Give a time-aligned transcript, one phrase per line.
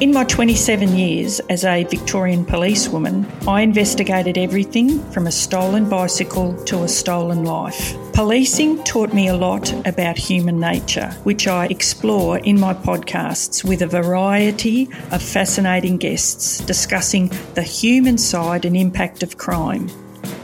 [0.00, 6.54] In my 27 years as a Victorian policewoman, I investigated everything from a stolen bicycle
[6.64, 7.94] to a stolen life.
[8.14, 13.82] Policing taught me a lot about human nature, which I explore in my podcasts with
[13.82, 19.90] a variety of fascinating guests discussing the human side and impact of crime,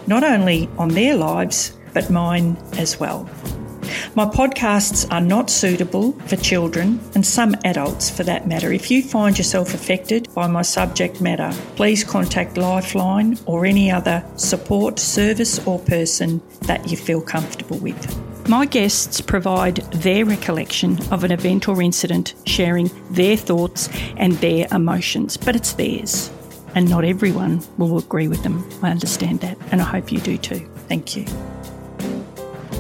[0.07, 3.27] not only on their lives, but mine as well.
[4.15, 8.73] My podcasts are not suitable for children and some adults for that matter.
[8.73, 14.25] If you find yourself affected by my subject matter, please contact Lifeline or any other
[14.37, 18.49] support service or person that you feel comfortable with.
[18.49, 24.69] My guests provide their recollection of an event or incident, sharing their thoughts and their
[24.71, 26.31] emotions, but it's theirs.
[26.77, 28.69] And not everyone will agree with them.
[28.83, 30.61] I understand that, and I hope you do too.
[30.89, 31.25] Thank you.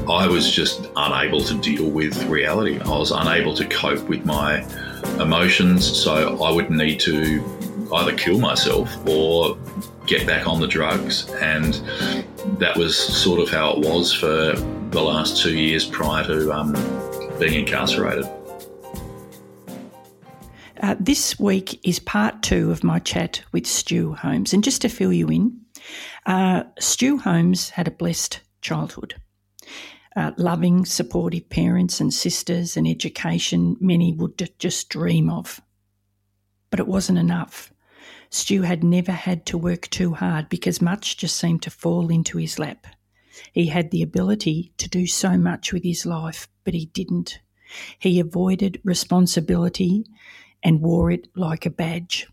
[0.08, 2.78] I was just unable to deal with reality.
[2.78, 4.60] I was unable to cope with my
[5.20, 9.58] emotions, so I would need to either kill myself or
[10.06, 11.28] get back on the drugs.
[11.34, 11.75] And
[12.60, 14.53] that was sort of how it was for
[14.91, 16.72] the last two years prior to um,
[17.41, 18.26] being incarcerated.
[20.82, 24.52] Uh, this week is part two of my chat with Stu Holmes.
[24.52, 25.60] And just to fill you in,
[26.26, 29.16] uh, Stu Holmes had a blessed childhood
[30.16, 35.60] uh, loving, supportive parents and sisters and education many would just dream of.
[36.71, 37.72] But it wasn't enough.
[38.31, 42.38] Stu had never had to work too hard because much just seemed to fall into
[42.38, 42.87] his lap.
[43.53, 47.38] He had the ability to do so much with his life, but he didn't.
[47.99, 50.06] He avoided responsibility
[50.62, 52.26] and wore it like a badge.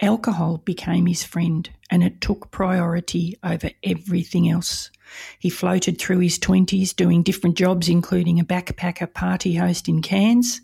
[0.00, 4.90] Alcohol became his friend, and it took priority over everything else.
[5.38, 10.60] He floated through his 20s doing different jobs, including a backpacker party host in Cairns,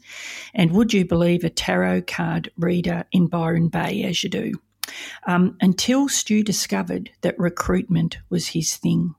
[0.54, 4.52] and would you believe a tarot card reader in Byron Bay, as you do,
[5.26, 9.14] um, until Stu discovered that recruitment was his thing.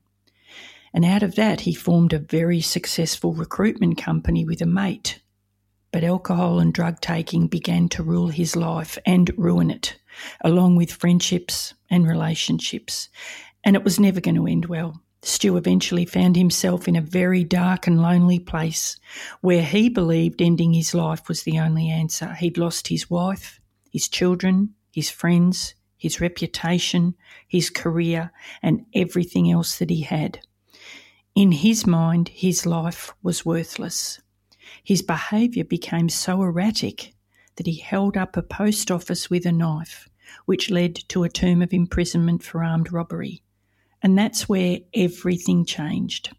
[0.93, 5.19] And out of that, he formed a very successful recruitment company with a mate.
[5.91, 9.97] But alcohol and drug taking began to rule his life and ruin it
[10.41, 13.09] along with friendships and relationships.
[13.63, 15.01] And it was never going to end well.
[15.23, 18.97] Stu eventually found himself in a very dark and lonely place
[19.41, 22.33] where he believed ending his life was the only answer.
[22.35, 23.59] He'd lost his wife,
[23.91, 27.15] his children, his friends, his reputation,
[27.47, 30.39] his career, and everything else that he had.
[31.35, 34.21] In his mind, his life was worthless.
[34.83, 37.13] His behaviour became so erratic
[37.57, 40.07] that he held up a post office with a knife,
[40.45, 43.41] which led to a term of imprisonment for armed robbery.
[44.01, 46.29] And that's where everything changed.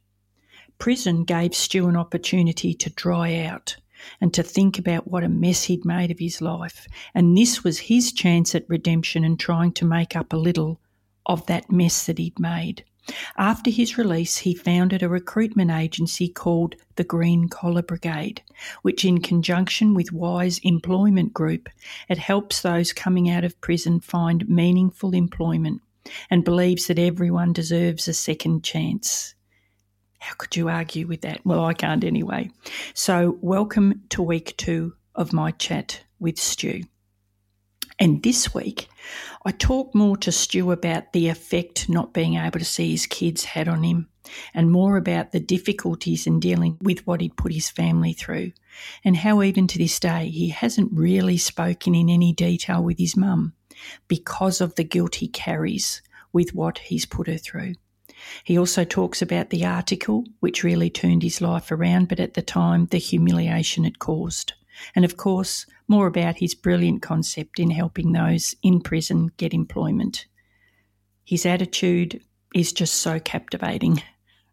[0.79, 3.77] Prison gave Stu an opportunity to dry out
[4.21, 6.87] and to think about what a mess he'd made of his life.
[7.15, 10.81] And this was his chance at redemption and trying to make up a little
[11.27, 12.85] of that mess that he'd made.
[13.37, 18.43] After his release, he founded a recruitment agency called the Green Collar Brigade,
[18.83, 21.69] which, in conjunction with Wise Employment Group,
[22.09, 25.81] it helps those coming out of prison find meaningful employment
[26.31, 29.35] and believes that everyone deserves a second chance.
[30.19, 31.45] How could you argue with that?
[31.45, 32.51] Well, I can't anyway.
[32.95, 36.83] So, welcome to week two of my chat with Stu.
[37.99, 38.89] And this week,
[39.45, 43.45] I talk more to Stu about the effect not being able to see his kids
[43.45, 44.09] had on him,
[44.55, 48.53] and more about the difficulties in dealing with what he'd put his family through,
[49.05, 53.17] and how even to this day he hasn't really spoken in any detail with his
[53.17, 53.55] mum
[54.07, 56.03] because of the guilt he carries
[56.33, 57.75] with what he's put her through.
[58.45, 62.43] He also talks about the article, which really turned his life around, but at the
[62.43, 64.53] time, the humiliation it caused.
[64.95, 70.27] And of course, more about his brilliant concept in helping those in prison get employment.
[71.25, 72.21] His attitude
[72.55, 74.03] is just so captivating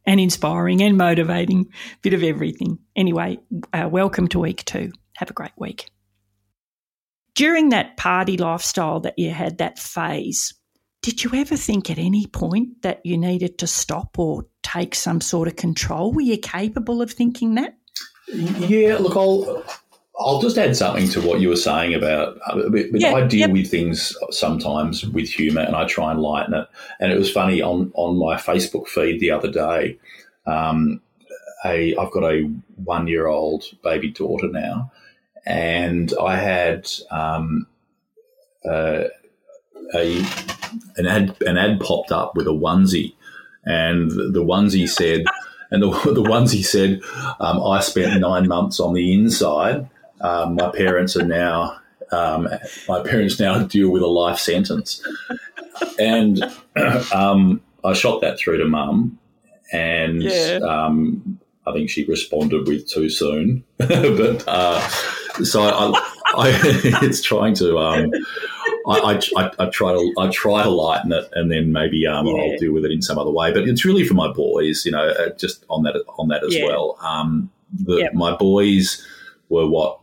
[0.06, 1.68] and inspiring and motivating,
[2.02, 2.80] bit of everything.
[2.96, 3.40] Anyway,
[3.74, 4.92] uh, welcome to week two.
[5.18, 5.90] Have a great week.
[7.34, 10.54] During that party lifestyle that you had, that phase,
[11.02, 15.22] did you ever think at any point that you needed to stop or take some
[15.22, 16.14] sort of control?
[16.14, 17.76] Were you capable of thinking that?
[18.28, 19.64] Yeah, look, I'll
[20.18, 22.38] I'll just add something to what you were saying about.
[22.48, 23.52] Uh, yeah, I deal yep.
[23.52, 26.68] with things sometimes with humour, and I try and lighten it.
[27.00, 29.98] And it was funny on on my Facebook feed the other day.
[30.46, 31.02] Um,
[31.66, 32.50] a I've got a
[32.84, 34.92] one year old baby daughter now,
[35.46, 37.68] and I had um,
[38.64, 39.06] uh,
[39.94, 40.26] a
[40.96, 43.14] an ad an ad popped up with a onesie,
[43.66, 45.26] and the onesie said.
[45.72, 47.02] And the, the onesie said,
[47.40, 49.90] um, I spent nine months on the inside
[50.22, 51.80] um, my parents are now
[52.12, 52.48] um,
[52.88, 55.06] my parents now deal with a life sentence,
[56.00, 56.44] and
[57.14, 59.20] um, I shot that through to mum,
[59.72, 60.60] and yeah.
[60.64, 64.88] Um, I think she responded with too soon, but uh,
[65.44, 65.92] so I,
[66.36, 66.62] I,
[67.02, 67.80] it's trying to.
[67.80, 68.12] Um,
[68.88, 72.34] I, I, I, try to I try to lighten it, and then maybe um, yeah.
[72.34, 73.52] I'll deal with it in some other way.
[73.52, 76.56] But it's really for my boys, you know, uh, just on that on that as
[76.56, 76.66] yeah.
[76.66, 76.98] well.
[77.02, 78.14] Um, the, yep.
[78.14, 79.06] My boys
[79.50, 80.00] were what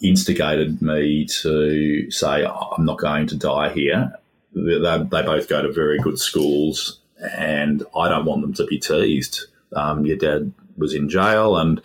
[0.00, 4.12] instigated me to say, I'm not going to die here.
[4.54, 7.00] They, they, both go to very good schools,
[7.36, 9.46] and I don't want them to be teased.
[9.74, 11.80] Um, your dad was in jail, and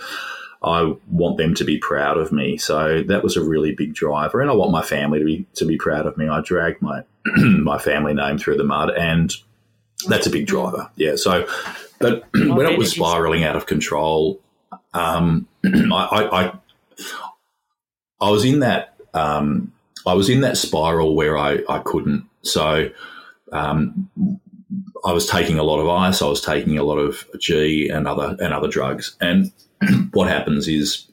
[0.64, 2.58] I want them to be proud of me.
[2.58, 5.66] So that was a really big driver, and I want my family to be to
[5.66, 6.30] be proud of me.
[6.30, 7.04] I dragged my
[7.36, 9.36] my family name through the mud, and
[10.08, 10.90] that's a big driver.
[10.96, 11.16] Yeah.
[11.18, 11.48] So,
[12.00, 14.40] but when it was spiraling out of control,
[14.94, 16.60] um, I, I, I
[18.30, 19.72] was in that um,
[20.06, 22.28] I was in that spiral where I, I couldn't.
[22.42, 22.90] So
[23.52, 24.10] um,
[25.06, 26.22] I was taking a lot of ice.
[26.22, 29.16] I was taking a lot of G and other and other drugs.
[29.22, 29.52] And
[30.14, 31.08] what happens is,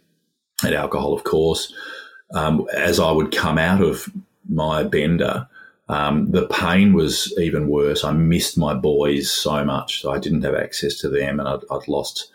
[0.64, 1.72] and alcohol, of course,
[2.34, 4.08] um, as I would come out of
[4.48, 5.48] my bender,
[5.88, 8.04] um, the pain was even worse.
[8.04, 10.02] I missed my boys so much.
[10.02, 12.30] So I didn't have access to them, and I'd, I'd lost.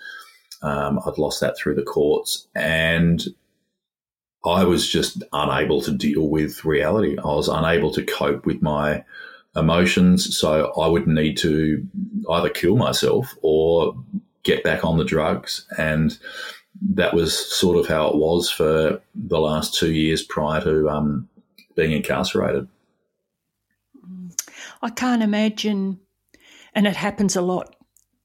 [0.62, 3.24] Um, I'd lost that through the courts, and
[4.46, 7.18] I was just unable to deal with reality.
[7.18, 9.04] I was unable to cope with my
[9.56, 10.38] emotions.
[10.38, 11.86] So I would need to
[12.30, 13.96] either kill myself or
[14.44, 15.66] get back on the drugs.
[15.78, 16.18] And
[16.94, 21.30] that was sort of how it was for the last two years prior to um,
[21.76, 22.68] being incarcerated.
[24.82, 26.00] I can't imagine,
[26.74, 27.75] and it happens a lot,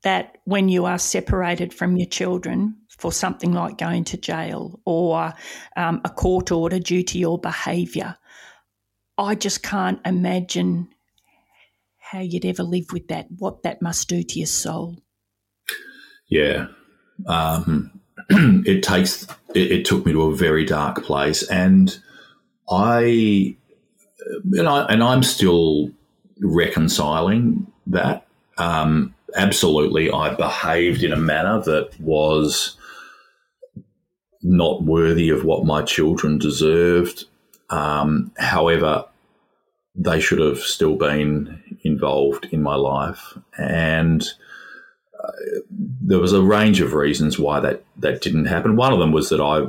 [0.02, 5.32] that when you are separated from your children for something like going to jail or
[5.76, 8.16] um, a court order due to your behaviour.
[9.16, 10.88] I just can't imagine
[11.98, 14.98] how you'd ever live with that, what that must do to your soul.
[16.28, 16.66] Yeah.
[17.26, 18.00] Um,
[18.30, 21.42] it takes, it, it, took me to a very dark place.
[21.48, 21.98] And
[22.70, 23.56] I,
[24.52, 25.90] and, I, and I'm still
[26.40, 28.26] reconciling that.
[28.58, 32.76] Um, absolutely, I behaved in a manner that was
[34.42, 37.24] not worthy of what my children deserved.
[37.68, 39.04] Um, however,
[39.94, 43.36] they should have still been involved in my life.
[43.58, 44.26] And
[45.22, 45.32] uh,
[46.00, 48.76] there was a range of reasons why that, that didn't happen.
[48.76, 49.66] One of them was that I,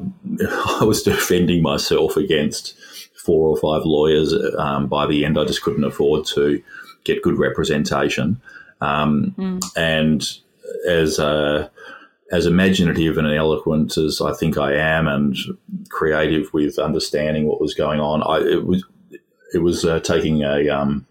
[0.81, 2.75] I was defending myself against
[3.17, 4.33] four or five lawyers.
[4.57, 6.63] Um, by the end, I just couldn't afford to
[7.03, 8.41] get good representation.
[8.81, 9.63] Um, mm.
[9.77, 10.27] And
[10.87, 11.71] as a
[12.31, 15.35] as imaginative and eloquent as I think I am, and
[15.89, 18.85] creative with understanding what was going on, I, it was
[19.53, 21.05] it was uh, taking a um,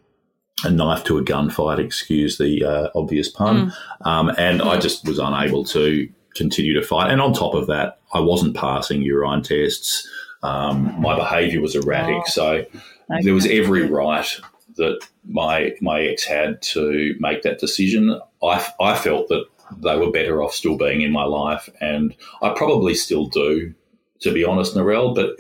[0.65, 1.79] a knife to a gunfight.
[1.79, 4.07] Excuse the uh, obvious pun, mm.
[4.07, 7.11] um, and I just was unable to continue to fight.
[7.11, 10.09] And on top of that, I wasn't passing urine tests.
[10.43, 12.29] Um, my behaviour was erratic, oh.
[12.29, 12.69] so okay.
[13.23, 14.41] there was every right
[14.81, 18.21] that my my ex had to make that decision.
[18.43, 19.45] I, I felt that
[19.79, 21.69] they were better off still being in my life.
[21.81, 23.75] And I probably still do,
[24.21, 25.15] to be honest, Narelle.
[25.15, 25.37] But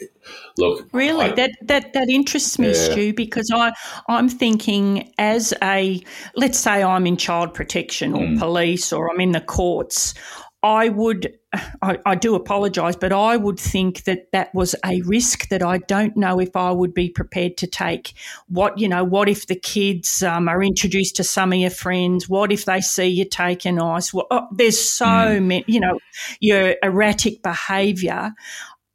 [0.56, 2.75] look, really, I, that that that interests me, yeah.
[2.75, 3.73] Stu, because I
[4.09, 6.02] I'm thinking as a
[6.37, 8.38] let's say I'm in child protection or mm.
[8.38, 10.14] police or I'm in the courts.
[10.62, 11.38] I would,
[11.83, 15.79] I, I do apologise, but I would think that that was a risk that I
[15.79, 18.14] don't know if I would be prepared to take.
[18.49, 22.29] What, you know, what if the kids um, are introduced to some of your friends?
[22.29, 24.12] What if they see you taking ice?
[24.12, 25.45] Well, oh, there's so mm.
[25.45, 25.99] many, you know,
[26.40, 28.33] your erratic behaviour.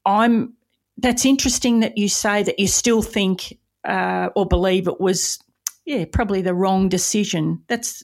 [0.05, 0.53] I'm,
[0.98, 5.39] that's interesting that you say that you still think uh, or believe it was,
[5.86, 7.63] yeah, probably the wrong decision.
[7.67, 8.03] That's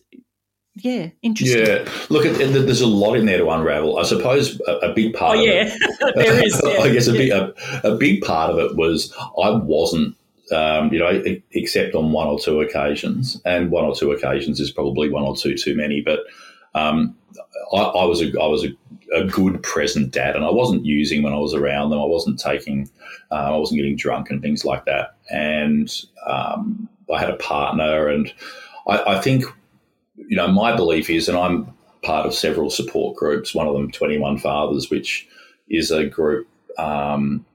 [0.75, 1.66] yeah, interesting.
[1.66, 3.98] Yeah, look, there's a lot in there to unravel.
[3.98, 5.38] I suppose a, a big part.
[5.38, 5.75] Oh yeah,
[6.16, 6.62] there is.
[6.72, 6.80] Yeah.
[6.82, 10.16] I guess a big a, a, big part of it was I wasn't.
[10.54, 14.70] Um, you know, except on one or two occasions, and one or two occasions is
[14.70, 16.01] probably one or two too many.
[16.01, 16.20] But
[16.75, 17.16] um,
[17.74, 18.70] I, I, was a I was a,
[19.16, 22.01] a, good present dad, and I wasn't using when I was around them.
[22.01, 22.90] I wasn't taking,
[23.32, 25.16] uh, I wasn't getting drunk and things like that.
[25.30, 25.90] And
[26.25, 28.34] um, I had a partner, and
[28.88, 29.46] I, I think
[30.28, 33.92] you know, my belief is, and I'm part of several support groups, one of them
[33.92, 35.28] 21 Fathers, which
[35.70, 36.48] is a group
[36.78, 37.46] um,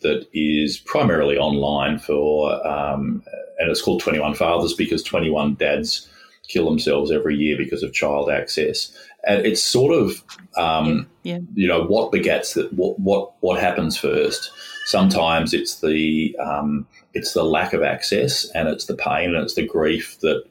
[0.00, 3.22] that is primarily online for, um,
[3.58, 6.08] and it's called 21 Fathers because 21 dads
[6.48, 8.96] kill themselves every year because of child access.
[9.24, 10.22] And it's sort of,
[10.56, 11.40] um, yeah, yeah.
[11.54, 14.50] you know, what begets that, what, what, what happens first.
[14.86, 19.54] Sometimes it's the, um, it's the lack of access and it's the pain and it's
[19.54, 20.44] the grief that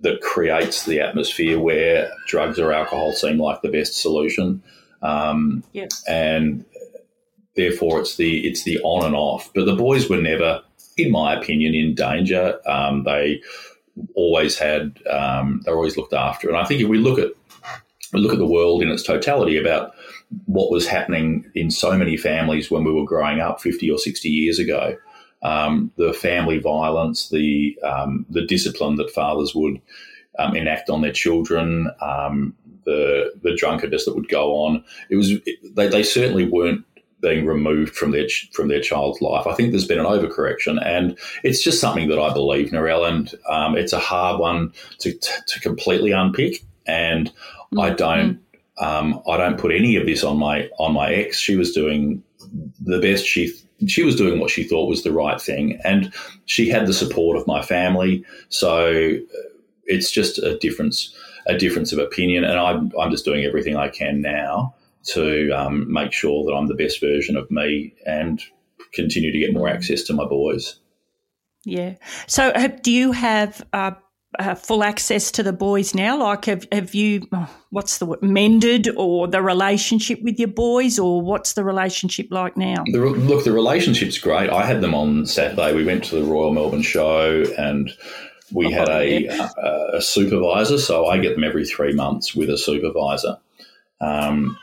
[0.00, 4.62] that creates the atmosphere where drugs or alcohol seem like the best solution.
[5.02, 5.86] Um, yeah.
[6.08, 6.64] And
[7.56, 9.50] therefore, it's the it's the on and off.
[9.54, 10.62] But the boys were never,
[10.96, 12.60] in my opinion, in danger.
[12.66, 13.42] Um, they
[14.14, 16.48] always had um, they were always looked after.
[16.48, 17.30] And I think if we look at
[18.12, 19.92] we look at the world in its totality about
[20.46, 24.28] what was happening in so many families when we were growing up 50 or 60
[24.28, 24.96] years ago
[25.44, 29.80] um, the family violence, the um, the discipline that fathers would
[30.38, 34.82] um, enact on their children, um, the the drunkenness that would go on.
[35.10, 36.84] It was it, they, they certainly weren't
[37.20, 39.46] being removed from their from their child's life.
[39.46, 43.34] I think there's been an overcorrection, and it's just something that I believe, Narelle, and
[43.48, 46.64] um, it's a hard one to to completely unpick.
[46.86, 47.80] And mm-hmm.
[47.80, 48.40] I don't
[48.78, 51.38] um, I don't put any of this on my on my ex.
[51.38, 52.22] She was doing
[52.80, 53.52] the best she
[53.86, 56.12] she was doing what she thought was the right thing, and
[56.46, 58.24] she had the support of my family.
[58.48, 59.48] So uh,
[59.84, 61.14] it's just a difference,
[61.46, 65.92] a difference of opinion, and I'm I'm just doing everything I can now to um,
[65.92, 68.40] make sure that I'm the best version of me and
[68.92, 70.76] continue to get more access to my boys.
[71.64, 71.94] Yeah.
[72.26, 72.52] So,
[72.82, 73.92] do you have uh,
[74.38, 76.18] uh, full access to the boys now?
[76.18, 80.98] Like, have, have you, oh, what's the word, mended or the relationship with your boys,
[80.98, 82.84] or what's the relationship like now?
[82.86, 84.50] The, look, the relationship's great.
[84.50, 85.74] I had them on Saturday.
[85.74, 87.90] We went to the Royal Melbourne Show and
[88.52, 89.48] we oh, had a, yeah.
[89.62, 90.78] a, a, supervisor.
[90.78, 93.38] So I get them every three months with a supervisor.
[94.00, 94.58] Um,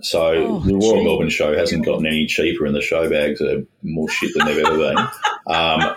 [0.00, 1.04] so oh, the Royal gee.
[1.04, 4.64] Melbourne Show hasn't gotten any cheaper, and the show bags are more shit than they've
[4.64, 4.96] ever been.
[5.48, 5.94] Um,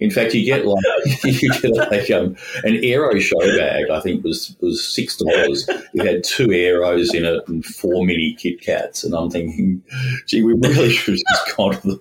[0.00, 0.84] in fact, you get like
[1.24, 3.90] you get like um, an aero show bag.
[3.90, 5.68] I think was was six dollars.
[5.68, 9.82] It had two Aeros in it and four mini Kit Kats, and I'm thinking,
[10.26, 11.72] gee, we really should have just gone.
[11.72, 12.00] To the...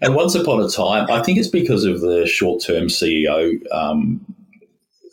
[0.00, 3.60] And once upon a time, I think it's because of the short term CEO.
[3.72, 4.24] Um,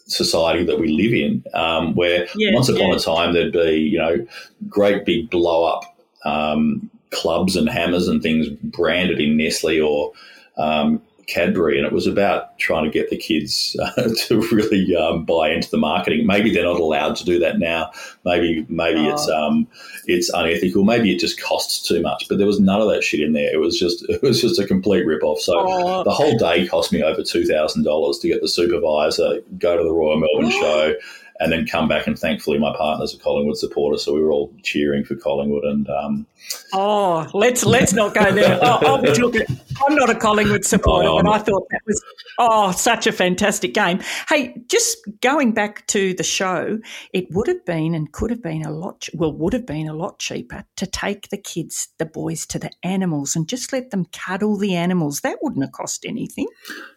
[0.07, 2.95] society that we live in, um, where yeah, once upon yeah.
[2.95, 4.25] a time there'd be, you know,
[4.67, 5.83] great big blow up
[6.25, 10.12] um, clubs and hammers and things branded in Nestle or
[10.57, 15.25] um, Cadbury, and it was about trying to get the kids uh, to really um,
[15.25, 16.25] buy into the marketing.
[16.25, 17.91] Maybe they're not allowed to do that now.
[18.25, 19.13] Maybe maybe oh.
[19.13, 19.67] it's um,
[20.05, 20.83] it's unethical.
[20.83, 22.27] Maybe it just costs too much.
[22.27, 23.53] But there was none of that shit in there.
[23.53, 25.39] It was just it was just a complete rip off.
[25.39, 26.03] So oh.
[26.03, 29.83] the whole day cost me over two thousand dollars to get the supervisor, go to
[29.83, 30.95] the Royal Melbourne show,
[31.39, 32.05] and then come back.
[32.08, 35.63] And thankfully, my partner's a Collingwood supporter, so we were all cheering for Collingwood.
[35.63, 36.27] And um,
[36.74, 38.60] oh, let's let's not go there.
[38.81, 39.41] Oh, be talking.
[39.86, 42.01] I'm not a Collingwood supporter, oh, but I thought that was
[42.38, 44.00] oh such a fantastic game.
[44.27, 46.79] Hey, just going back to the show,
[47.13, 49.93] it would have been and could have been a lot well would have been a
[49.93, 54.05] lot cheaper to take the kids, the boys, to the animals and just let them
[54.12, 55.22] cuddle the animals.
[55.22, 56.48] That wouldn't have cost anything.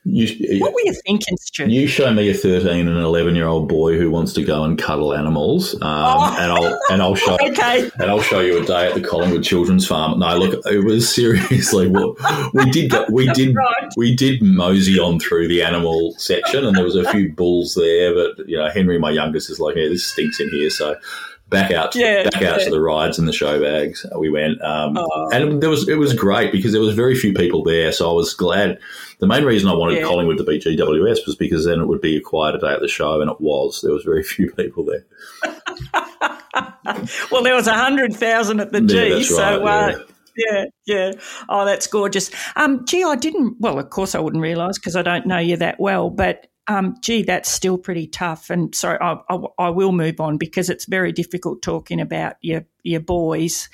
[0.05, 1.69] You, what were you thinking, Stu?
[1.69, 4.79] You show me a 13 and 11 year old boy who wants to go and
[4.79, 6.37] cuddle animals, um, oh.
[6.39, 7.91] and I'll and I'll show okay.
[7.99, 10.19] and I'll show you a day at the Collingwood Children's Farm.
[10.19, 11.89] No, look, it was seriously.
[11.89, 13.93] we did go, we did right.
[13.97, 18.15] we did mosey on through the animal section, and there was a few bulls there.
[18.15, 20.97] But you know, Henry, my youngest, is like, "Yeah, this stinks in here." So
[21.53, 22.65] back out, to, yeah, back out yeah.
[22.65, 24.05] to the rides and the show bags.
[24.17, 25.31] We went, um, oh.
[25.33, 27.93] and there was it was great because there was very few people there.
[27.93, 28.79] So I was glad.
[29.19, 30.05] The main reason I wanted yeah.
[30.05, 32.89] Collingwood to beat GWS was because then it would be a quieter day at the
[32.89, 33.81] show, and it was.
[33.83, 35.05] There was very few people there.
[37.31, 40.05] well, there was a hundred thousand at the G, so right, uh,
[40.37, 41.13] yeah, yeah.
[41.49, 42.31] Oh, that's gorgeous.
[42.57, 43.57] Um, gee, I didn't.
[43.61, 46.47] Well, of course, I wouldn't realise because I don't know you that well, but.
[46.69, 48.49] Um, gee, that's still pretty tough.
[48.49, 52.65] And sorry, I, I, I will move on because it's very difficult talking about your
[52.85, 53.69] your boys.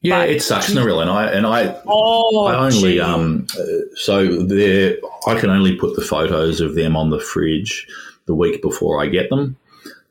[0.00, 3.00] Yeah, But- it sucks, Narelle, and I and I Oh, I only gee.
[3.00, 3.46] um
[3.94, 4.96] so there
[5.26, 7.86] I can only put the photos of them on the fridge
[8.26, 9.56] the week before I get them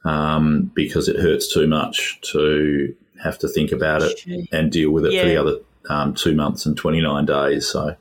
[0.03, 4.47] um, because it hurts too much to have to think about it Gee.
[4.51, 5.57] and deal with it for the other
[5.89, 7.67] um, two months and 29 days.
[7.67, 7.95] So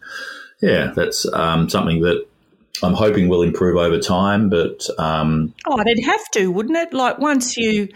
[0.60, 2.26] yeah, that's um, something that
[2.82, 6.92] I'm hoping will improve over time, but um, Oh, they'd have to, wouldn't it?
[6.92, 7.88] Like once you,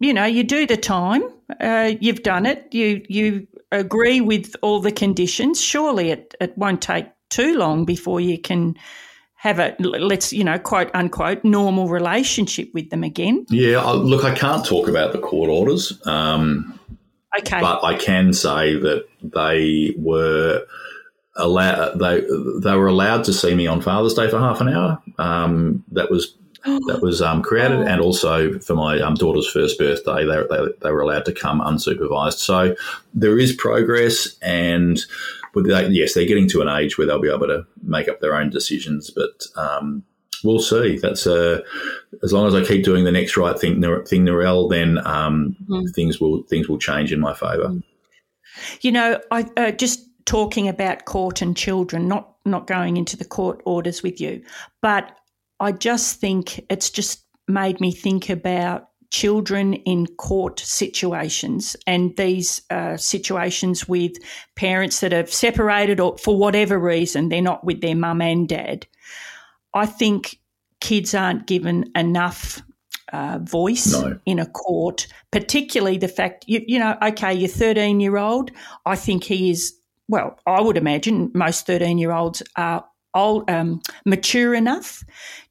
[0.00, 1.22] you know, you do the time,
[1.60, 5.60] uh, you've done it, you you agree with all the conditions.
[5.60, 8.76] Surely it it won't take too long before you can
[9.34, 13.44] have a let's you know quote unquote normal relationship with them again.
[13.50, 16.00] yeah, I, look, I can't talk about the court orders.
[16.06, 16.72] Um,
[17.38, 17.60] Okay.
[17.60, 20.64] but I can say that they were
[21.36, 22.20] allowed they
[22.62, 25.02] they were allowed to see me on Father's Day for half an hour.
[25.18, 30.24] Um, that was that was um, created, and also for my um, daughter's first birthday,
[30.24, 32.38] they, they they were allowed to come unsupervised.
[32.38, 32.74] So
[33.14, 34.98] there is progress, and
[35.54, 38.20] but they, yes, they're getting to an age where they'll be able to make up
[38.20, 39.46] their own decisions, but.
[39.56, 40.04] Um,
[40.44, 40.98] We'll see.
[40.98, 41.62] That's uh,
[42.22, 45.56] as long as I keep doing the next right thing, thing, Narelle, then um,
[45.94, 47.80] things will things will change in my favour.
[48.82, 53.24] You know, I uh, just talking about court and children, not not going into the
[53.24, 54.42] court orders with you,
[54.82, 55.16] but
[55.58, 62.60] I just think it's just made me think about children in court situations and these
[62.70, 64.12] uh, situations with
[64.56, 68.86] parents that have separated or for whatever reason they're not with their mum and dad.
[69.74, 70.38] I think
[70.80, 72.60] kids aren't given enough
[73.12, 74.18] uh, voice No.
[74.26, 78.50] in a court, particularly the fact, you, you know, okay, your 13 year old,
[78.84, 79.72] I think he is,
[80.08, 82.84] well, I would imagine most 13 year olds are
[83.16, 85.02] old, um, mature enough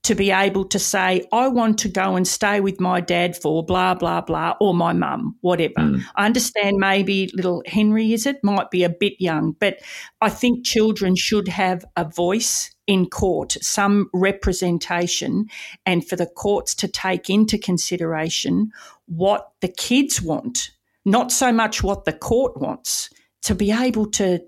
[0.04, 3.66] to be able to say, I want to go and stay with my dad for
[3.66, 5.98] blah, blah, blah, or my mum, whatever.
[6.16, 9.80] I understand maybe little Henry, is it, might be a bit young, but
[10.22, 15.48] I think children should have a voice in court, some representation,
[15.88, 18.72] and for the courts to take into consideration
[19.08, 20.70] what the kids want,
[21.04, 23.10] not so much what the court wants,
[23.46, 24.40] to be able to,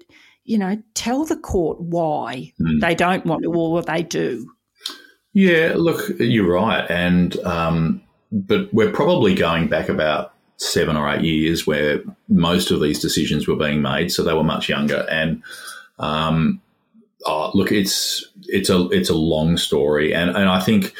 [0.43, 4.49] you know, tell the court why they don't want to or what they do.
[5.33, 11.21] Yeah, look, you're right, and um, but we're probably going back about seven or eight
[11.21, 15.05] years where most of these decisions were being made, so they were much younger.
[15.11, 15.43] And
[15.99, 16.59] um,
[17.27, 20.93] oh, look, it's it's a it's a long story, and and I think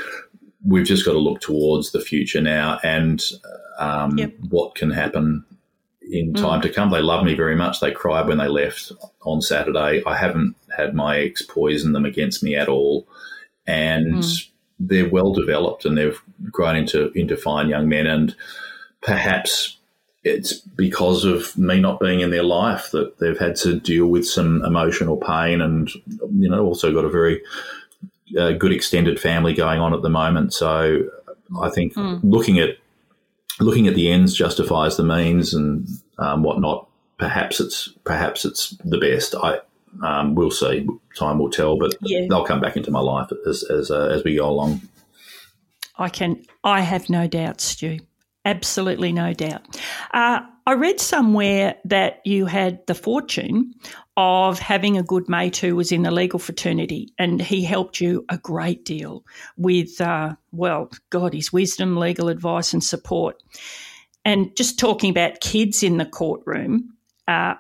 [0.64, 3.24] we've just got to look towards the future now and
[3.80, 4.34] um, Yep.
[4.50, 5.46] what can happen
[6.12, 6.36] in hmm.
[6.36, 6.89] time to come.
[6.89, 7.80] They love me very much.
[7.80, 8.91] They cried when they left
[9.22, 10.04] on Saturday.
[10.06, 13.08] I haven't had my ex poison them against me at all,
[13.65, 14.32] and hmm.
[14.80, 18.08] they're well developed and they've grown into into fine young men.
[18.08, 18.36] And
[19.02, 19.78] perhaps
[20.24, 24.28] it's because of me not being in their life that they've had to deal with
[24.28, 25.89] some emotional pain, and
[26.32, 27.41] you know, also got a very
[28.38, 30.54] uh, good extended family going on at the moment.
[30.54, 31.06] So
[31.62, 32.17] I think hmm.
[32.24, 32.78] looking at
[33.60, 36.88] looking at the ends justifies the means and um, whatnot.
[37.17, 39.34] Perhaps it's perhaps it's the best.
[39.36, 39.60] I
[40.04, 40.88] um, we'll see.
[41.17, 42.28] Time will tell, but Yeah.
[42.30, 44.82] they'll come back into my life as as, uh, as we go along.
[45.98, 46.43] I can.
[46.63, 47.98] I have no doubt, Stu.
[48.46, 49.63] Absolutely no doubt.
[50.13, 53.73] Uh, I read somewhere that you had the fortune
[54.17, 58.25] of having a good mate who was in the legal fraternity, and he helped you
[58.27, 59.23] a great deal
[59.56, 63.41] with, uh, well, God, his wisdom, legal advice, and support.
[64.25, 66.89] And just talking about kids in the courtroom,
[67.30, 67.53] uh,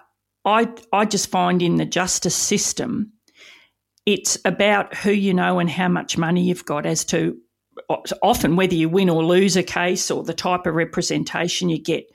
[0.43, 3.13] I I just find in the justice system,
[4.05, 7.37] it's about who you know and how much money you've got as to
[8.21, 12.09] often whether you win or lose a case or the type of representation you get.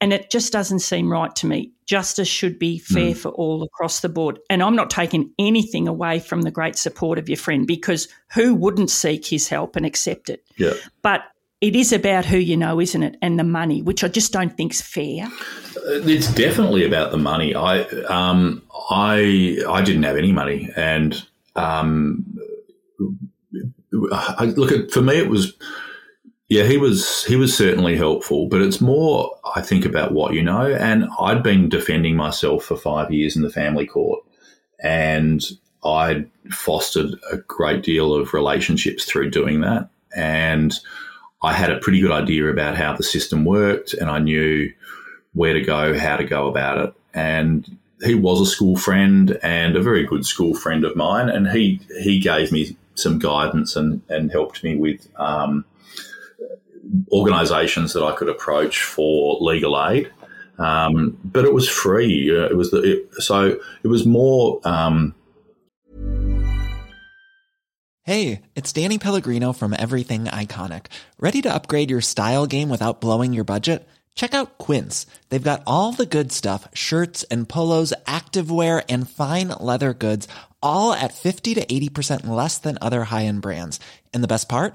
[0.00, 1.72] And it just doesn't seem right to me.
[1.86, 4.38] Justice should be fair for all across the board.
[4.50, 8.54] And I'm not taking anything away from the great support of your friend because who
[8.54, 10.44] wouldn't seek his help and accept it?
[10.56, 10.74] Yeah.
[11.00, 11.22] But
[11.60, 13.16] it is about who you know, isn't it?
[13.22, 15.28] And the money, which I just don't think's fair.
[15.86, 17.54] It's definitely about the money.
[17.54, 22.38] I um, I I didn't have any money, and um,
[24.12, 25.54] I, look at for me it was
[26.48, 30.42] yeah he was he was certainly helpful, but it's more I think about what you
[30.42, 34.24] know, and I'd been defending myself for five years in the family court,
[34.82, 35.42] and
[35.84, 40.74] I'd fostered a great deal of relationships through doing that, and
[41.42, 44.72] I had a pretty good idea about how the system worked and I knew
[45.34, 46.94] where to go, how to go about it.
[47.14, 51.28] And he was a school friend and a very good school friend of mine.
[51.28, 55.64] And he, he gave me some guidance and, and helped me with um,
[57.10, 60.10] organisations that I could approach for legal aid.
[60.58, 62.30] Um, but it was free.
[62.30, 64.60] Uh, it was the, it, so it was more.
[64.64, 65.14] Um,
[68.04, 70.86] hey, it's Danny Pellegrino from Everything Iconic.
[71.18, 73.86] Ready to upgrade your style game without blowing your budget?
[74.14, 75.04] Check out Quince.
[75.28, 80.26] They've got all the good stuff: shirts and polos, activewear, and fine leather goods,
[80.62, 83.78] all at fifty to eighty percent less than other high-end brands.
[84.14, 84.74] And the best part?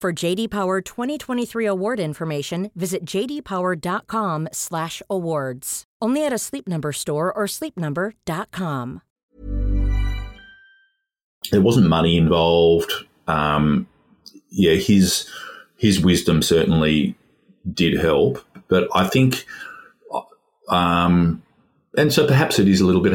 [0.00, 5.84] For JD Power 2023 award information, visit jdpower.com/awards.
[6.00, 9.02] Only at a Sleep Number store or sleepnumber.com.
[11.50, 12.90] there wasn't money involved.
[13.26, 13.86] Um,
[14.48, 15.28] yeah, his
[15.76, 17.14] his wisdom certainly
[17.70, 19.44] did help, but I think,
[20.70, 21.42] um,
[21.98, 23.12] and so perhaps it is a little bit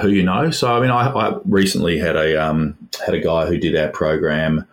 [0.00, 0.52] who you know.
[0.52, 3.88] So I mean, I, I recently had a um, had a guy who did our
[3.88, 4.68] program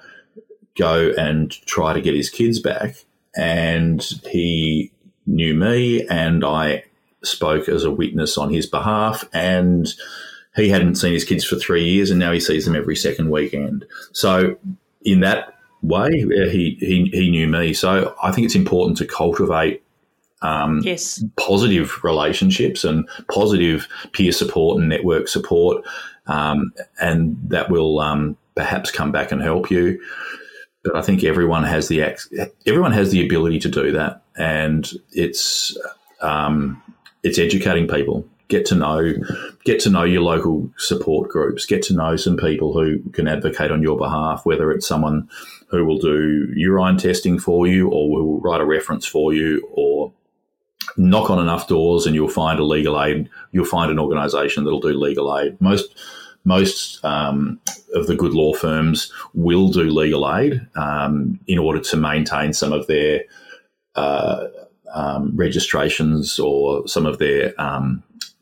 [0.78, 4.92] go and try to get his kids back, and he
[5.26, 6.84] knew me, and I
[7.24, 9.88] spoke as a witness on his behalf, and
[10.56, 13.30] he hadn't seen his kids for three years, and now he sees them every second
[13.30, 13.86] weekend.
[14.14, 14.58] So
[15.04, 17.74] in that way, he he, he knew me.
[17.74, 19.84] So I think it's important to cultivate
[20.42, 21.24] um, Yes.
[21.36, 25.84] positive relationships and positive peer support and network support,
[26.28, 30.00] um, and that will um, perhaps come back and help you.
[30.94, 32.18] I think everyone has the
[32.66, 35.78] everyone has the ability to do that, and it's
[36.22, 36.82] um,
[37.24, 38.28] it's educating people.
[38.48, 39.14] Get to know
[39.66, 41.66] get to know your local support groups.
[41.66, 44.46] Get to know some people who can advocate on your behalf.
[44.46, 45.30] Whether it's someone
[45.70, 50.14] who will do urine testing for you, or will write a reference for you, or
[50.96, 53.30] knock on enough doors and you'll find a legal aid.
[53.52, 55.60] You'll find an organisation that'll do legal aid.
[55.62, 55.94] Most
[56.48, 57.60] most um,
[57.94, 62.72] of the good law firms will do legal aid um, in order to maintain some
[62.72, 63.26] of their
[63.96, 64.48] uh,
[64.94, 68.02] um, registrations or some of their um,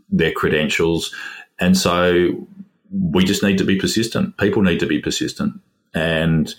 [0.10, 1.14] their credentials,
[1.60, 2.48] and so
[2.92, 4.38] we just need to be persistent.
[4.38, 5.60] People need to be persistent
[5.96, 6.54] and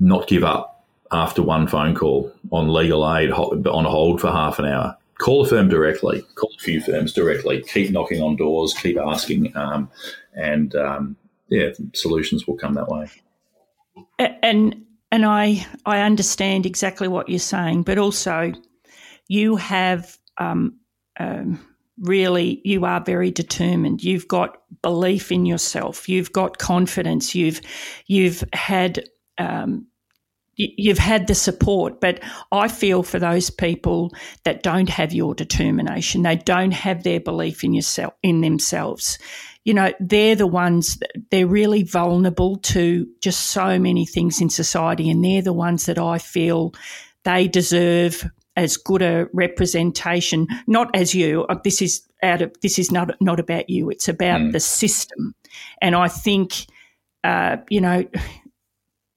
[0.00, 4.64] not give up after one phone call on legal aid on hold for half an
[4.64, 4.96] hour.
[5.18, 6.22] Call a firm directly.
[6.34, 7.62] Call a few firms directly.
[7.62, 8.74] Keep knocking on doors.
[8.74, 9.90] Keep asking, um,
[10.34, 11.16] and um,
[11.48, 13.08] yeah, solutions will come that way.
[14.18, 18.52] And and I I understand exactly what you're saying, but also
[19.28, 20.78] you have um,
[21.18, 21.60] um,
[21.98, 24.02] really you are very determined.
[24.02, 26.08] You've got belief in yourself.
[26.08, 27.34] You've got confidence.
[27.34, 27.60] You've
[28.06, 29.04] you've had
[29.38, 29.86] um,
[30.56, 32.00] you've had the support.
[32.00, 34.14] But I feel for those people
[34.44, 36.22] that don't have your determination.
[36.22, 39.18] They don't have their belief in yourself in themselves.
[39.64, 44.48] You know, they're the ones that they're really vulnerable to just so many things in
[44.48, 46.72] society, and they're the ones that I feel
[47.24, 51.44] they deserve as good a representation, not as you.
[51.48, 53.90] uh, This is out of this is not not about you.
[53.90, 55.34] It's about the system,
[55.82, 56.66] and I think
[57.24, 58.04] uh, you know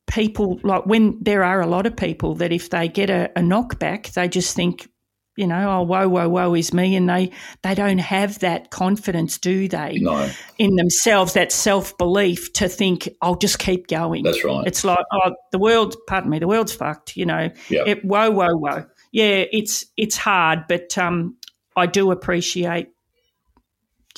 [0.10, 3.42] people like when there are a lot of people that if they get a, a
[3.42, 4.90] knockback, they just think,
[5.38, 6.96] you know, oh, whoa, whoa, whoa is me.
[6.96, 10.00] And they, they don't have that confidence, do they?
[10.00, 10.30] No.
[10.58, 14.24] In themselves, that self belief to think, I'll just keep going.
[14.24, 14.66] That's right.
[14.68, 17.50] It's like, oh, the world, pardon me, the world's fucked, you know.
[17.70, 17.88] Yep.
[17.88, 18.86] It, whoa, whoa, whoa.
[19.12, 21.38] Yeah, it's it's hard, but um,
[21.76, 22.90] I do appreciate.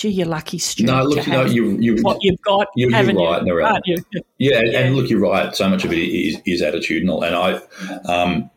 [0.02, 0.86] Gee, you're lucky, Stu.
[0.86, 2.68] No, look, you know, you, you, what you've got.
[2.76, 3.56] you're, you're haven't you?
[3.56, 3.98] right, you?
[4.40, 4.80] Yeah, Yeah.
[4.80, 5.56] and look, you're right.
[5.56, 7.24] So much of it is, is attitudinal.
[7.24, 8.50] And I, um,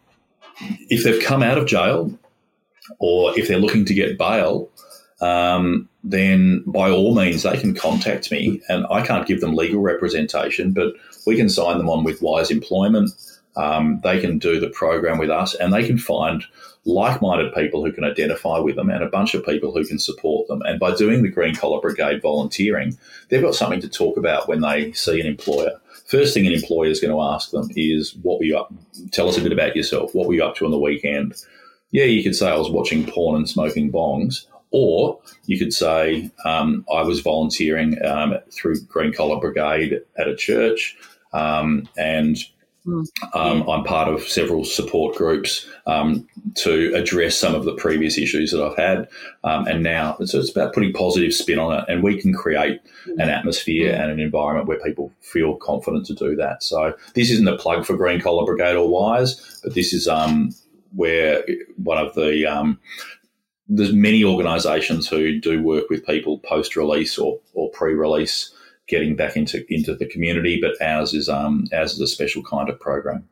[0.89, 2.19] if they've come out of jail
[2.99, 4.71] or if they're looking to get bail,
[5.21, 8.63] um, then by all means they can contact me.
[8.71, 10.95] And I can't give them legal representation, but
[11.27, 13.11] we can sign them on with Wise Employment.
[13.55, 16.43] Um, they can do the program with us and they can find
[16.85, 19.99] like minded people who can identify with them and a bunch of people who can
[19.99, 20.61] support them.
[20.63, 24.61] And by doing the Green Collar Brigade volunteering, they've got something to talk about when
[24.61, 25.81] they see an employer.
[26.07, 28.73] First thing an employer is going to ask them is, What were you up?
[29.13, 30.15] Tell us a bit about yourself.
[30.15, 31.35] What were you up to on the weekend?
[31.91, 34.47] Yeah, you could say I was watching porn and smoking bongs.
[34.77, 40.35] Or you could say, um, I was volunteering um, through Green Collar Brigade at a
[40.35, 40.97] church,
[41.33, 42.37] um, and
[42.87, 48.51] um, I'm part of several support groups um, to address some of the previous issues
[48.51, 49.09] that I've had.
[49.43, 52.81] Um, and now so it's about putting positive spin on it, and we can create
[53.19, 56.63] an atmosphere and an environment where people feel confident to do that.
[56.63, 60.55] So this isn't a plug for Green Collar Brigade or Wise, but this is um,
[60.95, 61.45] where
[61.77, 62.79] one of the um,
[63.69, 68.54] there's many organisations who do work with people post release or, or pre release
[68.89, 72.69] getting back into into the community, but ours is um ours is a special kind
[72.69, 73.29] of program.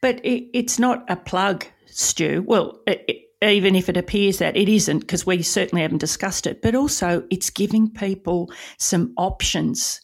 [0.00, 2.44] But it, it's not a plug, Stu.
[2.46, 6.46] Well, it, it, even if it appears that it isn't, because we certainly haven't discussed
[6.46, 10.00] it, but also it's giving people some options.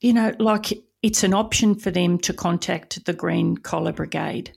[0.00, 0.72] You know, like
[1.02, 4.55] it's an option for them to contact the Green Collar Brigade.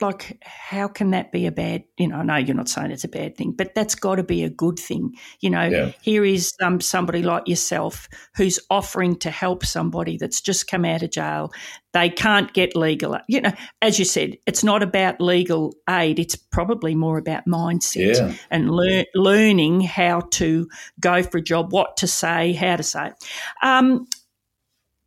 [0.00, 1.84] Like, how can that be a bad?
[1.96, 4.22] You know, I know you're not saying it's a bad thing, but that's got to
[4.22, 5.14] be a good thing.
[5.40, 5.92] You know, Yeah.
[6.02, 8.06] here is um, somebody like yourself
[8.36, 11.50] who's offering to help somebody that's just come out of jail.
[11.94, 13.16] They can't get legal.
[13.26, 16.18] You know, as you said, it's not about legal aid.
[16.18, 18.34] It's probably more about mindset Yeah.
[18.50, 20.68] and lear- learning how to
[21.00, 23.06] go for a job, what to say, how to say.
[23.06, 23.14] it.
[23.62, 24.06] Um,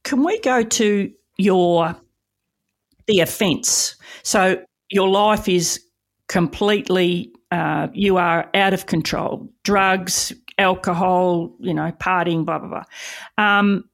[0.04, 1.96] can we go to your
[3.06, 3.96] the offence?
[4.24, 5.84] So your life is
[6.28, 9.50] completely uh, you are out of control.
[9.64, 12.84] Drugs, alcohol, you know, partying, blah blah blah.
[13.38, 13.86] Um,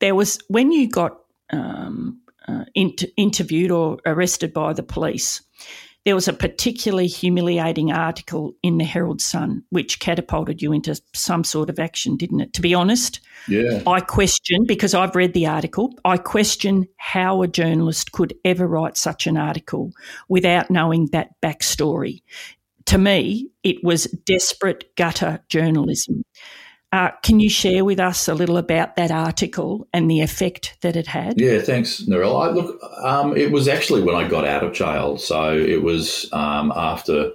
[0.00, 1.18] there was when you got
[1.52, 5.42] um, uh, int- interviewed or arrested by the police.
[6.06, 11.42] There was a particularly humiliating article in the Herald Sun which catapulted you into some
[11.42, 12.52] sort of action, didn't it?
[12.52, 13.82] To be honest, Yeah.
[13.88, 18.96] I question, because I've read the article, I question how a journalist could ever write
[18.96, 19.90] such an article
[20.28, 22.22] without knowing that backstory.
[22.86, 26.22] To me, it was desperate gutter journalism.
[26.96, 30.96] Uh, can you share with us a little about that article and the effect that
[30.96, 31.38] it had?
[31.38, 32.42] Yeah, thanks, Narelle.
[32.42, 35.18] I, look, um, it was actually when I got out of jail.
[35.18, 37.32] So it was um, after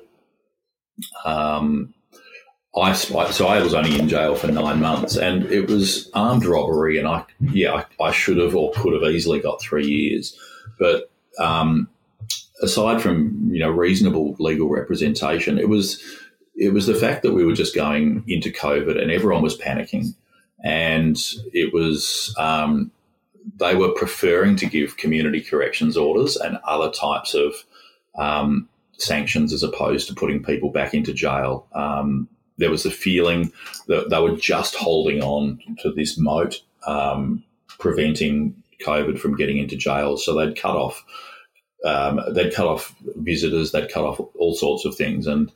[1.26, 1.94] um,
[2.76, 6.98] I so I was only in jail for nine months, and it was armed robbery,
[6.98, 10.36] and I yeah I, I should have or could have easily got three years,
[10.80, 11.88] but um,
[12.64, 16.02] aside from you know reasonable legal representation, it was
[16.56, 20.14] it was the fact that we were just going into COVID and everyone was panicking,
[20.64, 21.18] and
[21.54, 22.92] it was um,
[23.58, 27.54] they were preferring to give community corrections orders and other types of
[28.18, 31.68] um, sanctions as opposed to putting people back into jail.
[31.74, 33.52] Um, there was the feeling
[33.88, 37.44] that they were just holding on to this moat, um,
[37.80, 40.18] preventing COVID from getting into jail.
[40.18, 41.04] So they'd cut off,
[41.86, 45.52] um, they'd cut off visitors, they'd cut off all sorts of things, and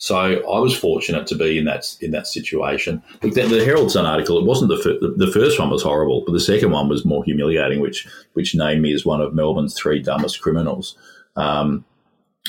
[0.00, 3.02] so I was fortunate to be in that in that situation.
[3.20, 6.32] The, the Herald Sun article, it wasn't the, fir- the first one was horrible, but
[6.32, 10.00] the second one was more humiliating, which which named me as one of Melbourne's three
[10.00, 10.96] dumbest criminals.
[11.36, 11.84] Um,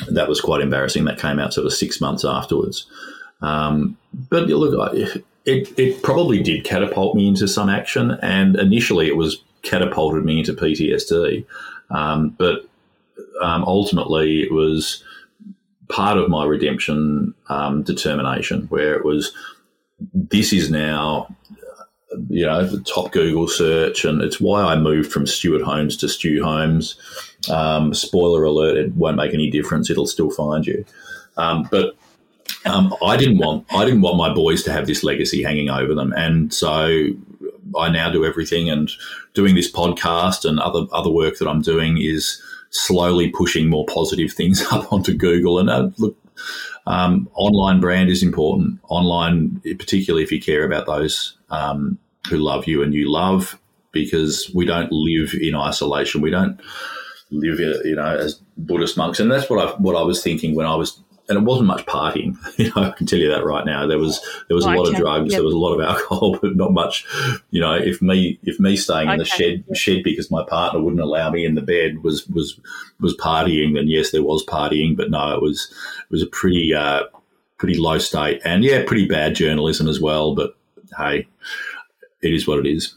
[0.07, 1.05] that was quite embarrassing.
[1.05, 2.85] That came out sort of six months afterwards.
[3.41, 9.07] Um, but look, I- it, it probably did catapult me into some action, and initially
[9.07, 11.45] it was catapulted me into PTSD.
[11.89, 12.67] Um, but
[13.41, 15.03] um, ultimately, it was
[15.89, 19.33] part of my redemption um, determination, where it was
[20.13, 21.35] this is now,
[22.29, 26.07] you know, the top Google search, and it's why I moved from Stuart Holmes to
[26.07, 26.95] Stu Holmes.
[27.49, 30.85] Um, spoiler alert: it won't make any difference; it'll still find you.
[31.37, 31.95] Um, but
[32.65, 35.93] um, I didn't want I didn't want my boys to have this legacy hanging over
[35.93, 37.09] them, and so
[37.77, 38.89] I now do everything, and
[39.33, 44.31] doing this podcast and other other work that I'm doing is slowly pushing more positive
[44.31, 45.59] things up onto Google.
[45.59, 46.17] And uh, look,
[46.87, 48.79] um, online brand is important.
[48.89, 51.97] Online, particularly if you care about those um,
[52.29, 53.59] who love you and you love,
[53.91, 56.21] because we don't live in isolation.
[56.21, 56.59] We don't
[57.31, 60.65] live, you know, as Buddhist monks, and that's what I what I was thinking when
[60.65, 62.35] I was and it wasn't much partying.
[62.59, 63.87] You know, I can tell you that right now.
[63.87, 65.37] There was there was a lot of drugs, yep.
[65.37, 67.05] there was a lot of alcohol, but not much.
[67.51, 69.13] You know, if me if me staying okay.
[69.13, 69.77] in the shed yep.
[69.77, 72.59] shed because my partner wouldn't allow me in the bed was was
[72.99, 76.73] was partying, then yes, there was partying, but no, it was it was a pretty
[76.73, 77.03] uh,
[77.57, 80.35] pretty low state, and yeah, pretty bad journalism as well.
[80.35, 80.57] But
[80.97, 81.27] hey,
[82.21, 82.95] it is what it is.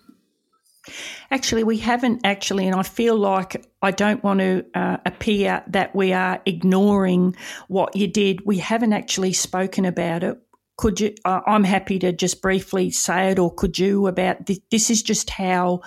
[1.32, 5.94] Actually, we haven't actually, and I feel like I don't want to uh, appear that
[5.96, 7.34] we are ignoring
[7.68, 8.44] what you did.
[8.44, 10.36] We haven't actually spoken about it.
[10.76, 11.14] Could you?
[11.24, 15.02] Uh, I'm happy to just briefly say it, or could you about this, this is
[15.02, 15.80] just how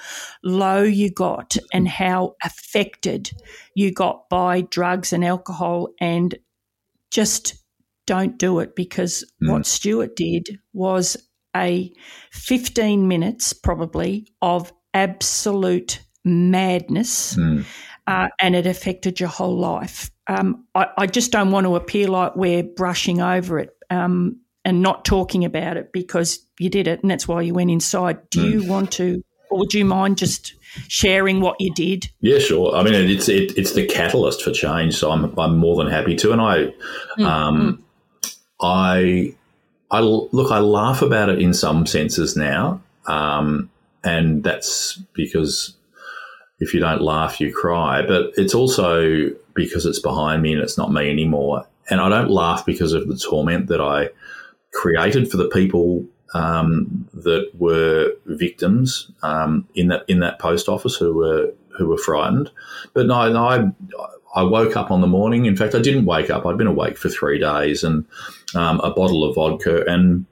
[0.43, 3.29] low you got and how affected
[3.75, 6.33] you got by drugs and alcohol, and
[7.11, 7.53] just
[8.07, 9.51] don't do it because mm.
[9.51, 11.17] what Stuart did was
[11.55, 11.93] a
[12.31, 17.35] 15 minutes probably of absolute madness.
[17.35, 17.65] Mm.
[18.07, 20.11] Uh, and it affected your whole life.
[20.27, 24.81] Um, I, I, just don't want to appear like we're brushing over it um, and
[24.81, 28.29] not talking about it because you did it and that's why you went inside.
[28.29, 28.51] Do mm.
[28.51, 30.53] you want to, or would you mind just
[30.87, 32.09] sharing what you did?
[32.21, 32.75] Yeah, sure.
[32.75, 36.15] I mean, it's it, it's the catalyst for change, so I'm I'm more than happy
[36.17, 36.31] to.
[36.31, 36.73] And I,
[37.17, 37.25] mm.
[37.25, 37.83] um,
[38.61, 39.33] I,
[39.89, 42.81] I look, I laugh about it in some senses now.
[43.07, 43.69] Um,
[44.05, 45.75] and that's because
[46.59, 48.05] if you don't laugh, you cry.
[48.05, 51.67] But it's also because it's behind me and it's not me anymore.
[51.89, 54.09] And I don't laugh because of the torment that I
[54.73, 60.95] created for the people um, that were victims um, in that in that post office
[60.95, 62.51] who were who were frightened.
[62.93, 63.71] But no, no, I
[64.35, 65.45] I woke up on the morning.
[65.45, 66.45] In fact, I didn't wake up.
[66.45, 68.05] I'd been awake for three days and
[68.53, 70.25] um, a bottle of vodka, and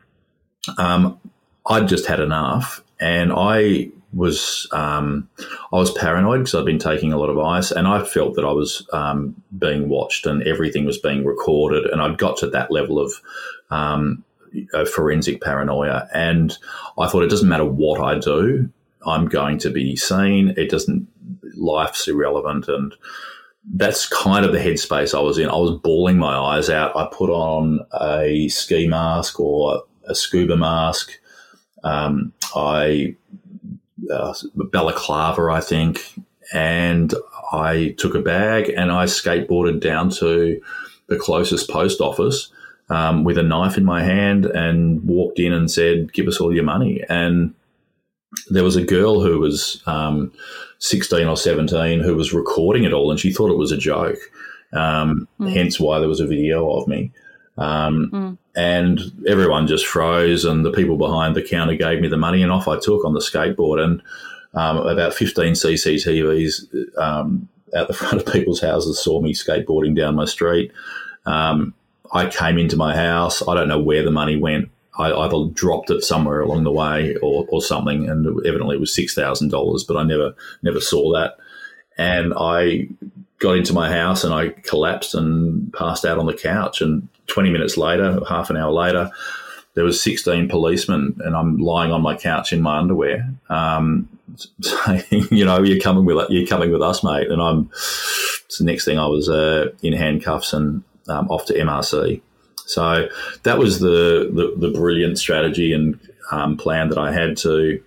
[0.78, 1.20] um,
[1.68, 5.30] I'd just had enough and I was um,
[5.74, 8.46] I was paranoid because I'd been taking a lot of ice, and I felt that
[8.46, 12.72] I was um, being watched and everything was being recorded, and I'd got to that
[12.72, 13.14] level of
[13.70, 14.24] um,
[14.90, 16.58] forensic paranoia, and
[16.98, 18.70] I thought it doesn't matter what I do,
[19.06, 20.54] I'm going to be seen.
[20.56, 21.06] It doesn't
[21.56, 22.96] life's irrelevant, and
[23.74, 25.50] that's kind of the headspace I was in.
[25.50, 26.96] I was bawling my eyes out.
[26.96, 31.20] I put on a ski mask or a scuba mask.
[31.84, 33.16] Um, I
[34.12, 36.14] uh, balaclava, I think,
[36.54, 37.14] and
[37.52, 40.62] I took a bag and I skateboarded down to
[41.08, 42.50] the closest post office
[42.90, 46.54] um, with a knife in my hand and walked in and said, "Give us all
[46.54, 47.54] your money." And
[48.50, 50.32] there was a girl who was um,
[50.80, 54.20] 16 or 17 who was recording it all, and she thought it was a joke.
[54.74, 55.52] Um, mm.
[55.54, 57.12] Hence why there was a video of me.
[57.58, 58.38] Um, mm.
[58.56, 62.52] And everyone just froze, and the people behind the counter gave me the money, and
[62.52, 63.84] off I took on the skateboard.
[63.84, 64.02] And
[64.54, 70.16] um, about 15 CCTVs um, out the front of people's houses saw me skateboarding down
[70.16, 70.72] my street.
[71.26, 71.74] Um,
[72.12, 73.48] I came into my house.
[73.48, 74.70] I don't know where the money went.
[74.98, 78.94] I either dropped it somewhere along the way or, or something, and evidently it was
[78.94, 81.38] six thousand dollars, but I never never saw that.
[81.98, 82.90] And I
[83.44, 86.82] got into my house and I collapsed and passed out on the couch.
[86.82, 89.12] And 20 minutes later, half an hour later,
[89.76, 94.08] there was 16 policemen and I'm lying on my couch in my underwear, um,
[94.62, 97.30] saying, you know, you're coming with you're coming with us, mate.
[97.30, 97.70] And I'm.
[98.48, 102.22] So the next thing I was uh, in handcuffs and um, off to MRC.
[102.66, 103.10] So
[103.44, 106.00] that was the the, the brilliant strategy and
[106.32, 107.84] um, plan that I had to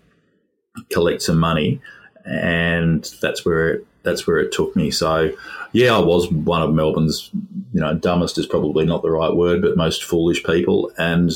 [0.90, 1.80] collect some money,
[2.24, 4.90] and that's where it, that's where it took me.
[4.90, 5.32] So
[5.72, 7.30] yeah, I was one of Melbourne's,
[7.72, 11.30] you know, dumbest is probably not the right word, but most foolish people, and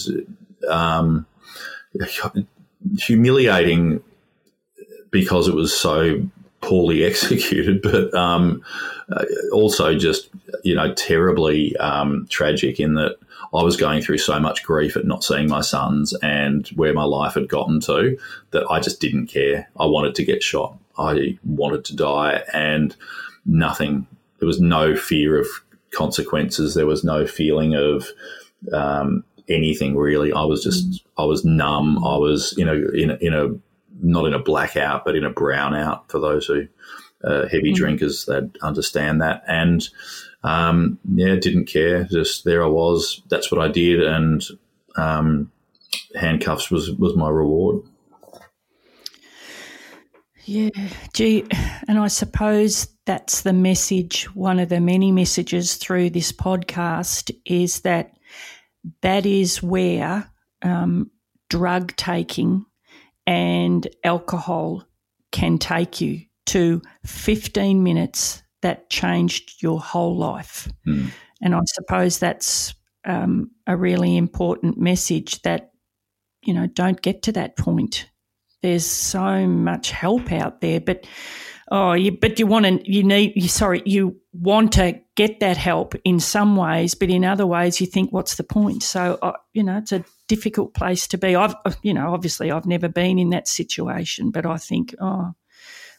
[0.69, 1.27] um,
[2.99, 4.03] humiliating
[5.11, 6.23] because it was so
[6.61, 8.63] poorly executed, but um,
[9.53, 10.31] also just
[10.63, 13.17] you know terribly um, tragic in that
[13.53, 17.03] I was going through so much grief at not seeing my sons and where my
[17.03, 18.17] life had gotten to
[18.53, 19.69] that I just didn't care.
[19.79, 20.79] I wanted to get shot.
[21.01, 22.95] I wanted to die, and
[23.47, 24.07] nothing
[24.39, 25.47] there was no fear of
[25.91, 26.75] consequences.
[26.75, 28.09] There was no feeling of
[28.73, 30.33] um, anything really.
[30.33, 31.99] I was just I was numb.
[32.05, 33.49] I was in a in a, in a
[34.03, 36.09] not in a blackout, but in a brownout.
[36.09, 36.67] For those who
[37.25, 37.77] uh, heavy mm.
[37.77, 39.89] drinkers that understand that, and
[40.43, 42.05] um, yeah, didn't care.
[42.05, 43.23] Just there I was.
[43.29, 44.45] That's what I did, and
[44.97, 45.53] um,
[46.19, 47.83] handcuffs was was my reward.
[50.45, 50.71] Yeah,
[51.13, 51.45] gee,
[51.87, 57.81] and I suppose that's the message, one of the many messages through this podcast is
[57.81, 58.13] that
[59.03, 60.31] that is where
[60.63, 61.11] um,
[61.49, 62.65] drug taking
[63.27, 64.85] and alcohol
[65.33, 70.69] can take you to 15 minutes that changed your whole life.
[70.87, 71.11] Mm.
[71.43, 72.75] And I suppose that's
[73.05, 75.73] um, a really important message that,
[76.43, 78.10] you know, don't get to that point.
[78.63, 81.07] There's so much help out there, but
[81.71, 85.57] oh, you, but you want to, you need, you sorry, you want to get that
[85.57, 88.83] help in some ways, but in other ways, you think, what's the point?
[88.83, 91.37] So, uh, you know, it's a difficult place to be.
[91.37, 95.33] I've, you know, obviously, I've never been in that situation, but I think, oh,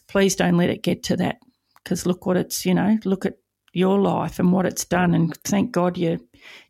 [0.08, 1.38] please don't let it get to that
[1.82, 3.38] because look what it's, you know, look at
[3.72, 5.14] your life and what it's done.
[5.14, 6.18] And thank God you're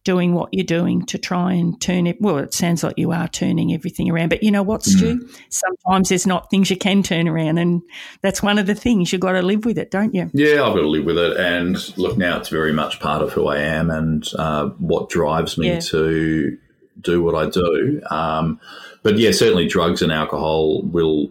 [0.05, 2.21] doing what you're doing to try and turn it.
[2.21, 4.31] Well, it sounds like you are turning everything around.
[4.31, 5.21] But you know what, Stu?
[5.21, 5.41] Mm.
[5.49, 7.59] Sometimes there's not things you can turn around.
[7.59, 7.83] And
[8.21, 10.31] that's one of the things you've got to live with it, don't you?
[10.33, 11.37] Yeah, I've got to live with it.
[11.37, 15.57] And look, now it's very much part of who I am and uh, what drives
[15.57, 15.81] me yeah.
[15.81, 16.59] to
[17.01, 18.03] do what I do.
[18.11, 18.61] Um,
[19.03, 21.31] but yeah, certainly drugs and alcohol will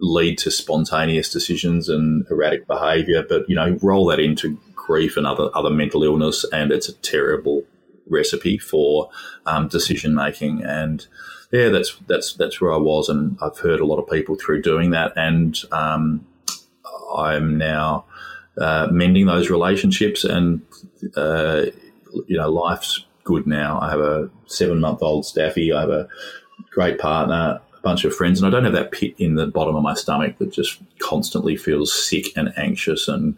[0.00, 3.24] lead to spontaneous decisions and erratic behaviour.
[3.28, 6.94] But you know, roll that into grief and other other mental illness, and it's a
[6.94, 7.64] terrible
[8.08, 9.10] recipe for
[9.46, 10.62] um, decision making.
[10.64, 11.06] And
[11.52, 14.62] yeah, that's that's that's where I was, and I've heard a lot of people through
[14.62, 16.26] doing that, and um,
[17.16, 18.04] I'm now
[18.60, 20.60] uh, mending those relationships, and
[21.16, 21.66] uh,
[22.26, 23.80] you know, life's good now.
[23.80, 25.72] I have a seven month old staffy.
[25.72, 26.08] I have a
[26.70, 29.76] great partner a bunch of friends, and I don't have that pit in the bottom
[29.76, 33.36] of my stomach that just constantly feels sick and anxious and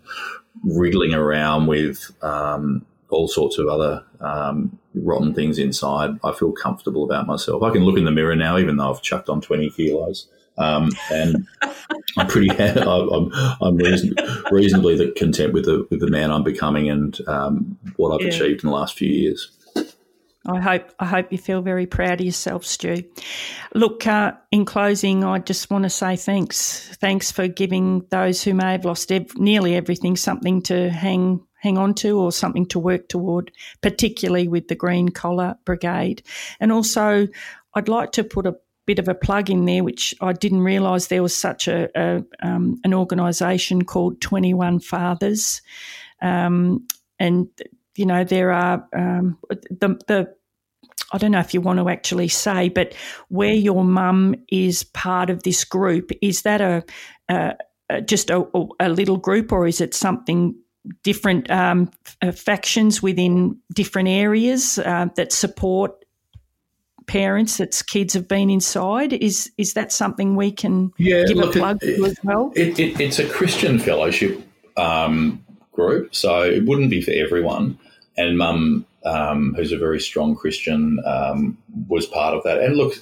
[0.65, 6.11] wriggling around with um, all sorts of other um, rotten things inside.
[6.25, 7.63] I feel comfortable about myself.
[7.63, 10.29] I can look in the mirror now, even though I've chucked on 20 kilos.
[10.59, 11.47] Um, and
[12.19, 13.31] I'm pretty, I'm,
[13.61, 14.15] I'm reason,
[14.51, 18.35] reasonably content with the with the man I'm becoming and um, what I've yeah.
[18.35, 19.51] achieved in the last few years.
[20.47, 23.05] I hope I hope you feel very proud of yourself, Stu.
[23.75, 26.89] Look, uh, in closing, I just want to say thanks.
[26.97, 31.79] Thanks for giving those who may have lost ev- nearly everything something to hang hang
[31.79, 36.23] on to or something to work toward, particularly with the Green Collar Brigade.
[36.59, 37.29] And also,
[37.75, 38.57] I'd like to put a
[38.87, 42.25] bit of a plug in there, which I didn't realise there was such a, a
[42.43, 45.63] um, an organisation called Twenty One Fathers,
[46.21, 46.87] um,
[47.19, 47.49] and
[47.97, 50.35] you know, there are um, the, the
[51.13, 52.95] I don't know if you want to actually say, but
[53.29, 56.85] where your mum is part of this group, is that a,
[57.29, 58.47] a, just a,
[58.79, 60.55] a, little group, or is it something
[61.03, 61.91] different um,
[62.35, 66.05] factions within different areas uh, that support
[67.07, 69.13] parents that kids have been inside?
[69.13, 72.53] Is is that something we can yeah, give look, a plug it, to as well?
[72.55, 74.41] It, it, it's a Christian fellowship
[74.77, 77.79] um, group, so it wouldn't be for everyone.
[78.17, 81.59] And mum, um, who's a very strong Christian, um,
[81.89, 82.61] was part of that.
[82.61, 82.95] And look,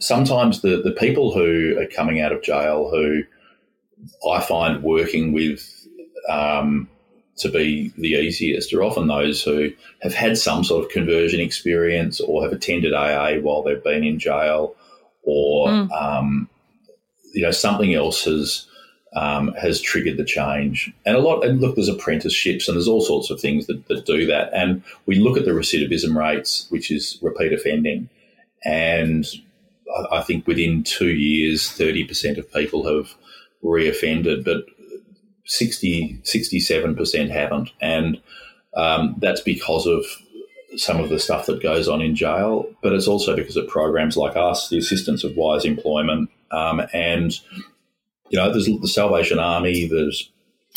[0.00, 3.22] sometimes the, the people who are coming out of jail who
[4.28, 5.77] I find working with
[6.28, 6.88] um,
[7.38, 9.70] to be the easiest are often those who
[10.02, 14.18] have had some sort of conversion experience or have attended AA while they've been in
[14.18, 14.74] jail
[15.22, 15.90] or, mm.
[15.92, 16.48] um,
[17.32, 18.66] you know, something else has
[19.14, 20.92] um, has triggered the change.
[21.06, 24.04] And a lot, and look, there's apprenticeships and there's all sorts of things that, that
[24.04, 24.52] do that.
[24.52, 28.08] And we look at the recidivism rates, which is repeat offending,
[28.64, 29.26] and
[29.96, 33.14] I, I think within two years, 30% of people have
[33.64, 34.66] reoffended, but
[35.48, 37.70] 60, 67% haven't.
[37.80, 38.20] And
[38.76, 40.04] um, that's because of
[40.76, 44.16] some of the stuff that goes on in jail, but it's also because of programs
[44.16, 47.38] like us, the assistance of Wise Employment, um, and
[48.30, 50.30] you know, there's the Salvation Army, there's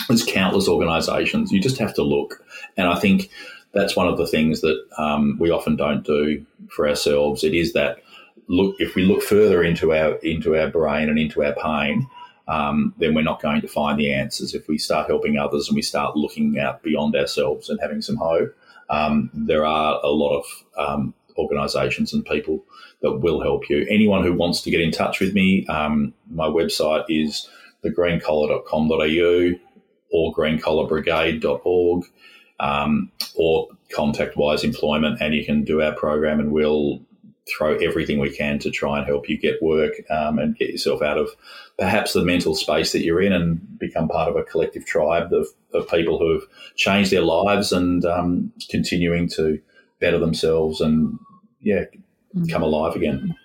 [0.07, 1.51] there's countless organisations.
[1.51, 2.43] You just have to look,
[2.77, 3.29] and I think
[3.73, 7.43] that's one of the things that um, we often don't do for ourselves.
[7.43, 8.01] It is that
[8.47, 12.07] look if we look further into our into our brain and into our pain.
[12.51, 14.53] Um, then we're not going to find the answers.
[14.53, 18.17] If we start helping others and we start looking out beyond ourselves and having some
[18.17, 18.53] hope,
[18.89, 20.45] um, there are a lot of
[20.77, 22.61] um, organisations and people
[23.01, 23.87] that will help you.
[23.89, 27.49] Anyone who wants to get in touch with me, um, my website is
[27.85, 29.59] thegreencollar.com.au
[30.11, 32.05] or greencollarbrigade.org
[32.59, 37.01] um, or contact Wise Employment and you can do our program and we'll
[37.49, 41.01] throw everything we can to try and help you get work um, and get yourself
[41.01, 41.29] out of
[41.77, 45.47] perhaps the mental space that you're in and become part of a collective tribe of,
[45.73, 46.43] of people who have
[46.75, 49.59] changed their lives and um, continuing to
[49.99, 51.17] better themselves and
[51.59, 51.85] yeah
[52.49, 53.35] come alive again.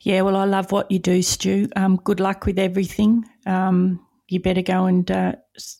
[0.00, 1.68] Yeah, well, I love what you do, Stu.
[1.74, 3.24] Um, good luck with everything.
[4.28, 5.34] You better go and uh,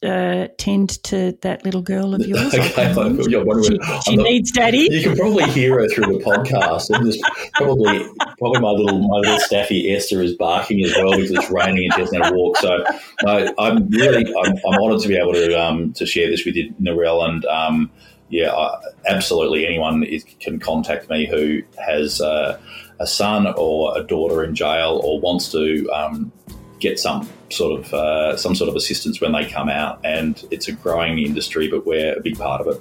[0.04, 2.54] uh, tend to that little girl of yours.
[2.54, 2.94] okay,
[3.24, 4.86] she, she needs daddy.
[4.88, 6.90] You can probably hear her through the podcast.
[6.90, 7.20] And there's
[7.54, 11.86] probably probably my little my little staffy Esther is barking as well because it's raining
[11.86, 12.56] and she hasn't had a walk.
[12.58, 12.84] So
[13.24, 16.54] no, I'm really I'm, I'm honoured to be able to um, to share this with
[16.54, 17.90] you, Narelle, and um,
[18.28, 18.78] yeah, I,
[19.08, 22.20] absolutely anyone is, can contact me who has.
[22.20, 22.60] Uh,
[22.98, 26.32] a son or a daughter in jail or wants to um,
[26.80, 30.00] get some sort of uh, some sort of assistance when they come out.
[30.04, 32.80] And it's a growing industry, but we're a big part of it.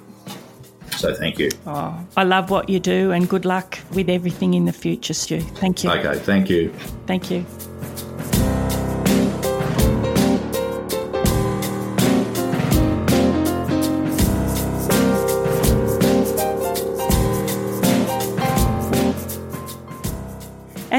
[0.98, 1.50] So thank you.
[1.66, 5.40] Oh, I love what you do, and good luck with everything in the future, Stu.
[5.40, 5.90] Thank you.
[5.90, 6.72] Okay, thank you.
[7.06, 7.44] Thank you.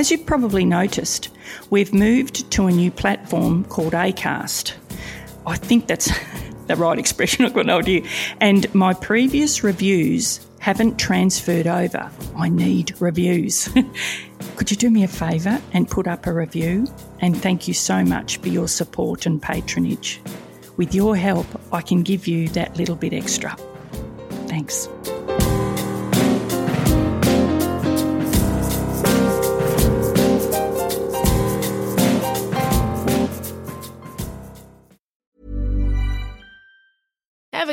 [0.07, 1.27] As you've probably noticed,
[1.69, 4.71] we've moved to a new platform called ACAST.
[5.45, 6.09] I think that's
[6.67, 8.07] the right expression, I've got no idea.
[8.39, 12.09] And my previous reviews haven't transferred over.
[12.37, 13.67] I need reviews.
[14.55, 16.87] Could you do me a favour and put up a review?
[17.19, 20.21] And thank you so much for your support and patronage.
[20.77, 23.57] With your help, I can give you that little bit extra.
[24.47, 24.87] Thanks.